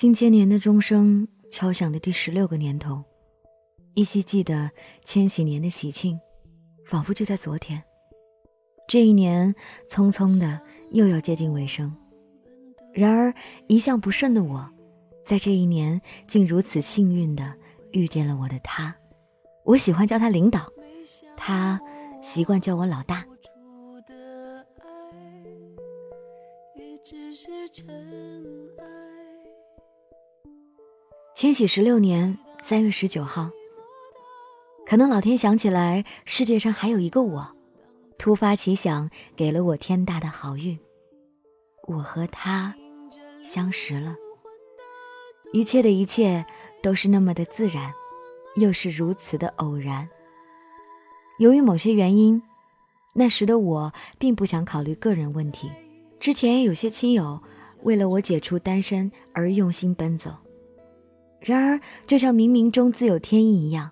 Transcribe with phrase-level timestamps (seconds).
[0.00, 3.02] 新千年的钟声敲响的第十六个年头，
[3.94, 4.70] 依稀记得
[5.02, 6.16] 千禧年的喜庆，
[6.86, 7.82] 仿佛就在昨天。
[8.86, 9.52] 这一年
[9.90, 10.60] 匆匆的
[10.92, 11.92] 又要接近尾声，
[12.92, 13.34] 然而
[13.66, 14.70] 一向不顺的我，
[15.26, 17.52] 在这一年竟如此幸运的
[17.90, 18.94] 遇见了我的他。
[19.64, 20.72] 我喜欢叫他领导，
[21.36, 21.80] 他
[22.22, 23.26] 习惯叫我老大。
[31.38, 33.48] 千禧十六年三月十九号，
[34.84, 37.48] 可能老天想起来世界上还有一个我，
[38.18, 40.76] 突发奇想，给了我天大的好运。
[41.86, 42.74] 我和他
[43.40, 44.16] 相识了，
[45.52, 46.44] 一切的一切
[46.82, 47.92] 都是那么的自然，
[48.56, 50.08] 又是如此的偶然。
[51.38, 52.42] 由于某些原因，
[53.12, 55.70] 那时的我并不想考虑个人问题。
[56.18, 57.40] 之前有些亲友
[57.84, 60.34] 为了我解除单身而用心奔走。
[61.40, 63.90] 然而，就像冥冥中自有天意一样，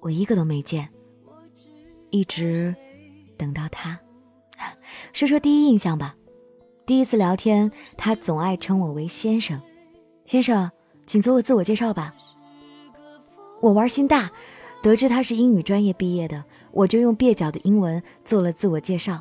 [0.00, 0.88] 我一个都没见，
[2.10, 2.74] 一直
[3.36, 3.98] 等到他。
[5.12, 6.14] 说说第一印象吧。
[6.86, 9.60] 第一次聊天，他总爱称我为先生。
[10.26, 10.70] 先生，
[11.06, 12.14] 请做个自我介绍吧。
[13.60, 14.30] 我玩心大，
[14.82, 19.20] 得知他是英语专业毕业的，我就用蹩脚的英文做了自我介绍。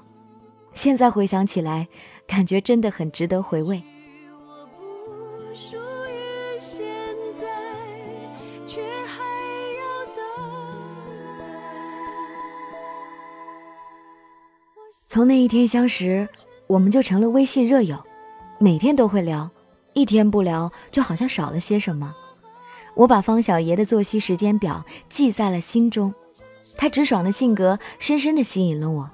[0.74, 1.88] 现在回想起来，
[2.28, 3.82] 感觉真的很值得回味。
[15.14, 16.28] 从那一天相识，
[16.66, 18.04] 我们就成了微信热友，
[18.58, 19.48] 每天都会聊，
[19.94, 22.16] 一天不聊就好像少了些什么。
[22.96, 26.12] 我把方小爷的作息时间表记在了心中，
[26.76, 29.08] 他直爽的性格深深的吸引了我。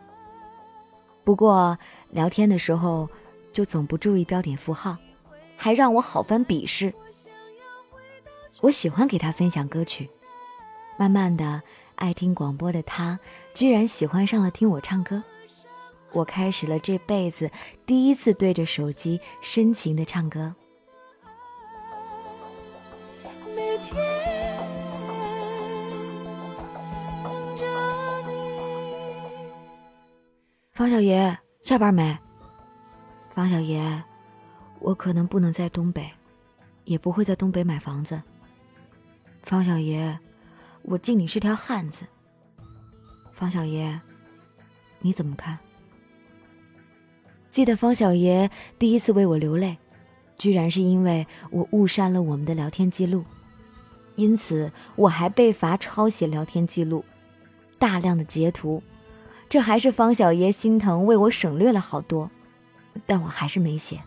[1.26, 1.78] 不过
[2.12, 3.10] 聊天的时候
[3.52, 4.96] 就总不注意标点符号，
[5.58, 6.94] 还让我好翻鄙视。
[8.62, 10.10] 我喜欢给他分享歌曲，
[10.98, 11.62] 慢慢的，
[11.96, 13.20] 爱听广播的他
[13.54, 15.22] 居然喜欢上了听我唱歌。
[16.12, 17.50] 我开始了这辈子
[17.86, 20.54] 第一次对着手机深情的唱歌。
[30.74, 32.18] 方小爷下班没？
[33.32, 34.02] 方小爷，
[34.80, 36.10] 我可能不能在东北，
[36.86, 38.22] 也不会在东北买房子。
[39.44, 40.18] 方小爷，
[40.82, 42.06] 我敬你是条汉子。
[43.34, 44.00] 方小爷，
[45.00, 45.58] 你怎么看？
[47.60, 49.76] 记得方小爷第一次为我流泪，
[50.38, 53.26] 居然是因为我误删了我们的聊天记录，
[54.16, 57.04] 因此我还被罚抄写聊天记录，
[57.78, 58.82] 大量的截图，
[59.50, 62.32] 这还是方小爷心疼为我省略了好多，
[63.06, 64.00] 但我还是没写。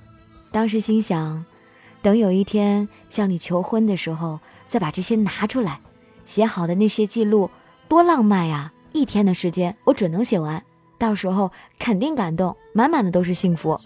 [0.50, 1.44] 当时心想，
[2.00, 5.78] 等有一天向你求婚的时候，再把这些拿出来，
[6.24, 7.50] 写好的那些记录
[7.86, 8.72] 多浪漫呀！
[8.94, 10.64] 一天的时间，我准能写完。
[11.02, 13.76] 到时候肯定感动，满满的都是幸福。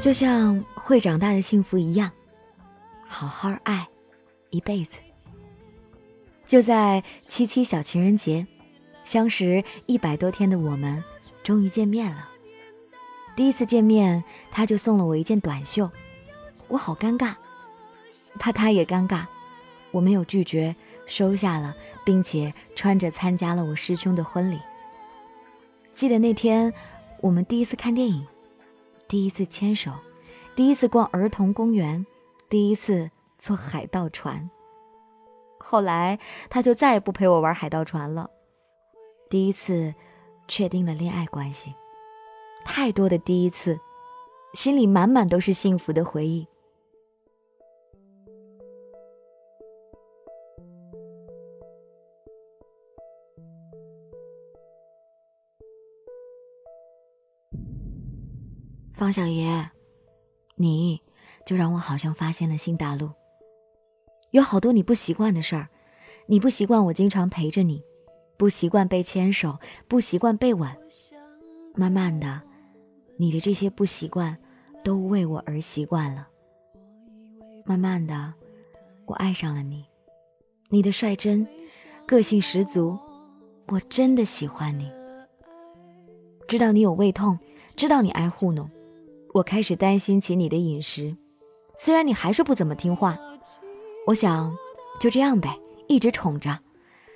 [0.00, 2.12] 就像会长大的幸福一样，
[3.08, 3.88] 好好爱，
[4.50, 5.00] 一辈子。
[6.46, 8.46] 就在七七小情人节，
[9.02, 11.02] 相识一百多天的我们，
[11.42, 12.28] 终于见面了。
[13.34, 14.22] 第一次见面，
[14.52, 15.90] 他就送了我一件短袖。
[16.70, 17.34] 我好尴尬，
[18.38, 19.26] 怕他也尴尬，
[19.90, 24.60] 我没有拒绝，收下了，并且穿着参加了我师兄的婚礼。
[25.94, 26.72] 记得那天，
[27.20, 28.24] 我们第一次看电影，
[29.08, 29.92] 第一次牵手，
[30.54, 32.06] 第一次逛儿童公园，
[32.48, 34.48] 第一次坐海盗船。
[35.58, 38.30] 后来他就再也不陪我玩海盗船了。
[39.28, 39.92] 第一次
[40.48, 41.74] 确定了恋爱关系，
[42.64, 43.78] 太多的第一次，
[44.54, 46.46] 心里满满都是幸福的回忆。
[59.00, 59.66] 方小爷，
[60.56, 61.00] 你
[61.46, 63.10] 就让我好像发现了新大陆。
[64.32, 65.66] 有好多你不习惯的事儿，
[66.26, 67.82] 你不习惯我经常陪着你，
[68.36, 69.58] 不习惯被牵手，
[69.88, 70.70] 不习惯被吻。
[71.74, 72.42] 慢慢的，
[73.16, 74.36] 你的这些不习惯
[74.84, 76.28] 都为我而习惯了。
[77.64, 78.34] 慢慢的，
[79.06, 79.82] 我爱上了你，
[80.68, 81.48] 你的率真，
[82.04, 82.98] 个性十足，
[83.68, 84.92] 我真的喜欢你。
[86.46, 87.38] 知道你有胃痛，
[87.74, 88.70] 知道你爱糊弄。
[89.32, 91.16] 我开始担心起你的饮食，
[91.76, 93.16] 虽然你还是不怎么听话，
[94.06, 94.56] 我想
[94.98, 95.56] 就这样呗，
[95.86, 96.58] 一直宠着，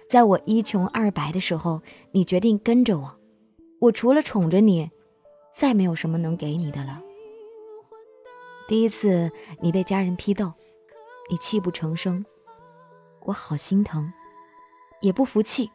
[0.08, 1.82] 在我一穷二白的时候，
[2.12, 3.18] 你决定跟着我。
[3.80, 4.90] 我除了宠着你，
[5.54, 7.00] 再没有什么能给你的了。
[8.68, 9.30] 第一次
[9.60, 10.52] 你被家人批斗，
[11.28, 12.24] 你泣不成声，
[13.24, 14.12] 我好心疼，
[15.00, 15.70] 也不服气。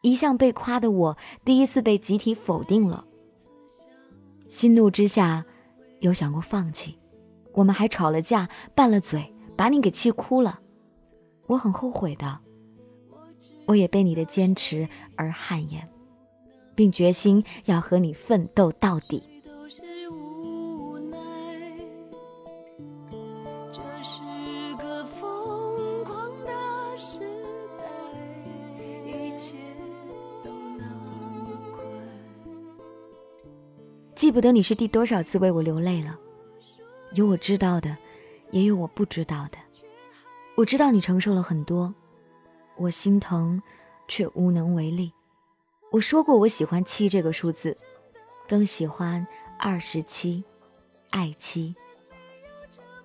[0.00, 3.04] 一向被夸的我，第一次被集体否定了，
[4.48, 5.44] 心怒之下，
[6.00, 6.98] 有想过放弃。
[7.54, 10.60] 我们还吵了架，拌了嘴，把你给气哭了。
[11.46, 12.38] 我很后悔的，
[13.66, 15.88] 我也被你的坚持而汗颜，
[16.74, 19.37] 并决心要和你奋斗到底。
[34.28, 36.14] 记不得你是第多少次为我流泪了，
[37.14, 37.96] 有我知道的，
[38.50, 39.56] 也有我不知道的。
[40.54, 41.94] 我知道你承受了很多，
[42.76, 43.58] 我心疼，
[44.06, 45.10] 却无能为力。
[45.90, 47.74] 我说过我喜欢七这个数字，
[48.46, 49.26] 更喜欢
[49.58, 50.44] 二十七，
[51.08, 51.74] 爱七。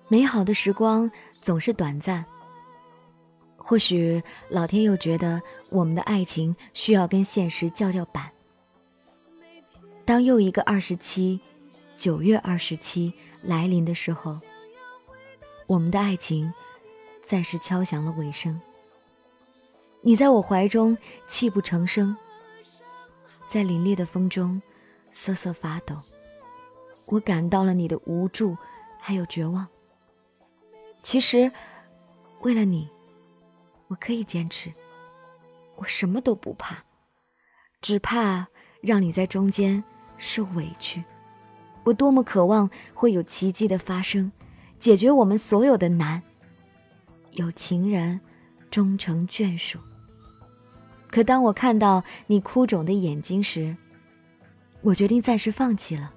[0.08, 1.10] 美好的时光
[1.40, 2.22] 总是短暂，
[3.56, 5.40] 或许老天又觉得
[5.70, 8.30] 我们的爱情需要跟现实叫叫板。
[10.04, 11.40] 当又一个二十七，
[11.96, 13.12] 九月二十七
[13.42, 14.38] 来临的时候，
[15.66, 16.52] 我们的爱情
[17.24, 18.60] 暂时敲响了尾声。
[20.02, 20.96] 你在我怀中
[21.26, 22.14] 泣不成声，
[23.48, 24.60] 在凛冽的风中
[25.10, 25.98] 瑟瑟发抖。
[27.06, 28.56] 我感到了你的无助，
[29.00, 29.66] 还有绝望。
[31.02, 31.50] 其实，
[32.40, 32.90] 为了你，
[33.88, 34.70] 我可以坚持，
[35.76, 36.84] 我什么都不怕，
[37.80, 38.46] 只怕
[38.82, 39.82] 让你在中间。
[40.26, 41.04] 受委屈，
[41.84, 44.32] 我多么渴望会有奇迹的发生，
[44.80, 46.22] 解决我们所有的难，
[47.32, 48.18] 有情人
[48.70, 49.78] 终成眷属。
[51.10, 53.76] 可当我看到你哭肿的眼睛时，
[54.80, 56.10] 我决定暂时放弃了。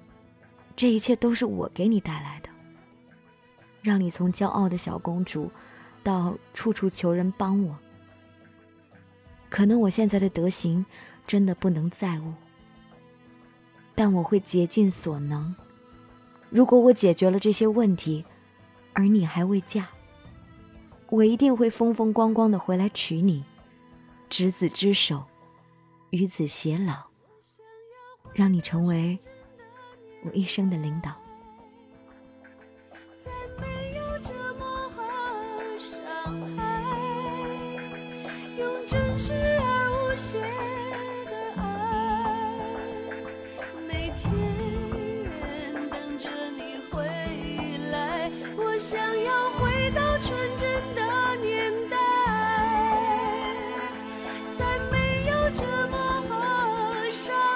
[0.74, 2.48] 这一切都是我给你带来的，
[3.82, 5.50] 让你从骄傲的小公主，
[6.02, 7.76] 到处处求人帮我。
[9.50, 10.84] 可能我现在的德行，
[11.26, 12.32] 真的不能再悟。
[13.98, 15.52] 但我会竭尽所能。
[16.50, 18.24] 如果我解决了这些问题，
[18.92, 19.88] 而你还未嫁，
[21.08, 23.44] 我一定会风风光光的回来娶你，
[24.30, 25.24] 执子之手，
[26.10, 26.94] 与子偕老，
[28.32, 29.18] 让你成为
[30.24, 31.12] 我一生的领导。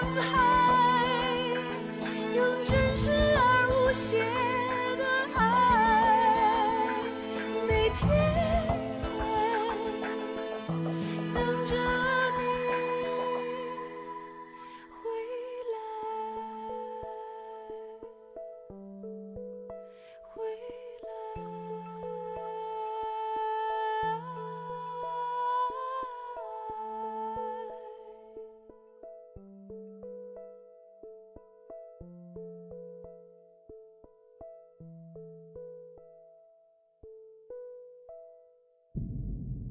[0.03, 0.42] 啊。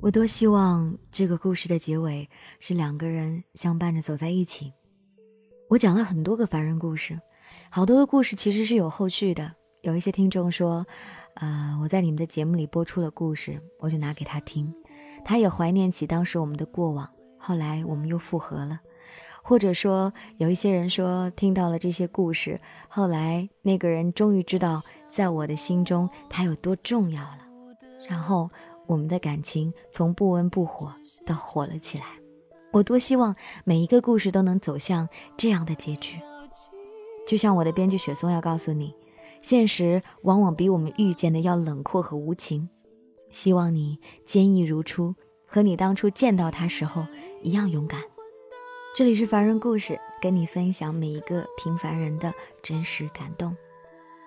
[0.01, 2.27] 我多希望这个故事的结尾
[2.59, 4.73] 是两个人相伴着走在一起。
[5.69, 7.19] 我讲了很多个凡人故事，
[7.69, 9.53] 好多的故事其实是有后续的。
[9.81, 10.83] 有一些听众说，
[11.35, 14.73] 呃，我在你们的节目里播出了故事，我就拿给他听，
[15.23, 17.07] 他也怀念起当时我们的过往。
[17.37, 18.79] 后来我们又复合了，
[19.43, 24.81] 或者说有一些人说听到了这些故事，后来那个人终于知道
[25.11, 27.45] 在我的心中他有多重要了，
[28.09, 28.49] 然后。
[28.91, 30.93] 我们的感情从不温不火
[31.25, 32.03] 到火了起来，
[32.73, 33.33] 我多希望
[33.63, 35.07] 每一个故事都能走向
[35.37, 36.19] 这样的结局。
[37.25, 38.93] 就像我的编剧雪松要告诉你，
[39.41, 42.67] 现实往往比我们遇见的要冷酷和无情。
[43.29, 47.07] 希望你坚毅如初，和你当初见到他时候
[47.41, 48.01] 一样勇敢。
[48.93, 53.55] 这里是凡人故事，跟你分享每一个平凡人的真实感动。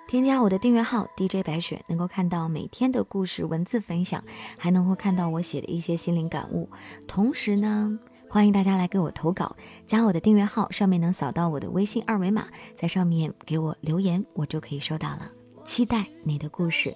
[0.07, 4.23] 添加我的订阅号 DJ 白雪，能够看到每天的故事文字分享，
[4.57, 6.69] 还能够看到我写的一些心灵感悟。
[7.09, 9.57] 同时呢，欢迎大家来给我投稿，
[9.87, 12.47] 加我的订阅号，上面能扫到我的微信二维码，
[12.77, 15.31] 在上面给我留言，我就可以收到了。
[15.65, 16.95] 期待你的故事，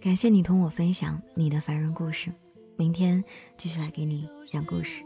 [0.00, 2.30] 感谢你同我分享你的凡人故事，
[2.76, 3.24] 明天
[3.56, 5.02] 继续来给你讲故事。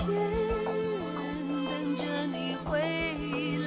[0.00, 0.08] 天
[1.68, 2.78] 等着你回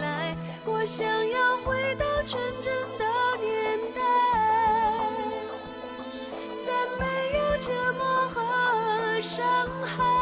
[0.02, 0.36] 来，
[0.66, 3.06] 我想要回到纯真的
[3.40, 4.02] 年代，
[6.66, 6.68] 再
[7.00, 7.04] 没
[7.38, 9.38] 有折磨和伤
[9.86, 10.13] 害。